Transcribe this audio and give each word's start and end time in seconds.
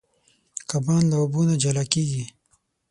کبان 0.69 1.03
له 1.11 1.15
اوبو 1.21 1.41
نه 1.49 1.55
جلا 1.63 1.83
کېږي. 1.93 2.23